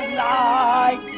[0.00, 1.11] like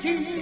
[0.00, 0.39] Jesus.